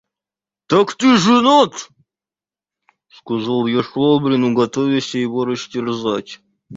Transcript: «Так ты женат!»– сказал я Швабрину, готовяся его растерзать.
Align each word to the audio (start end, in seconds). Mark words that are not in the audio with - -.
«Так 0.67 0.93
ты 0.95 1.15
женат!»– 1.15 1.89
сказал 3.09 3.67
я 3.67 3.83
Швабрину, 3.83 4.55
готовяся 4.55 5.19
его 5.19 5.45
растерзать. 5.45 6.41